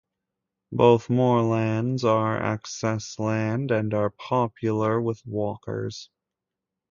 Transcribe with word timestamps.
Both 0.71 1.11
moorlands 1.11 2.03
are 2.03 2.41
access 2.41 3.19
land, 3.19 3.69
and 3.69 3.93
are 3.93 4.09
popular 4.09 4.99
with 4.99 5.21
walkers. 5.27 6.09